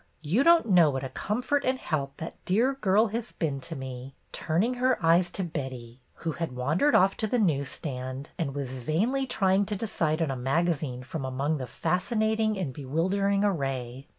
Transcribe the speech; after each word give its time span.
You 0.21 0.43
don't 0.43 0.65
know 0.67 0.89
what 0.89 1.03
a 1.03 1.09
comfort 1.09 1.63
and 1.63 1.77
help 1.77 2.17
that 2.17 2.43
dear 2.43 2.73
girl 2.73 3.09
has 3.09 3.33
been 3.33 3.59
to 3.61 3.75
me," 3.75 4.15
turning 4.31 4.73
her 4.73 4.97
eyes 5.05 5.29
to 5.33 5.43
Betty, 5.43 6.01
who 6.25 6.31
had 6.31 6.55
wandered 6.55 6.95
off 6.95 7.15
to 7.17 7.27
the 7.27 7.37
news 7.37 7.69
stand 7.69 8.31
and 8.35 8.55
was 8.55 8.77
vainly 8.77 9.27
trying 9.27 9.63
to 9.67 9.75
decide 9.75 10.19
on 10.19 10.31
a 10.31 10.35
magazine 10.35 11.03
from 11.03 11.23
among 11.23 11.57
the 11.59 11.67
fascinating 11.67 12.57
and 12.57 12.73
bewildering 12.73 13.43
array. 13.43 14.07